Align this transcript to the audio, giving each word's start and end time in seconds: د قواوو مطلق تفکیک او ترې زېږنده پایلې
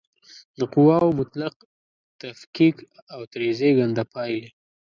د 0.59 0.61
قواوو 0.73 1.17
مطلق 1.19 1.55
تفکیک 2.21 2.75
او 3.13 3.21
ترې 3.31 3.49
زېږنده 3.59 4.03
پایلې 4.13 4.49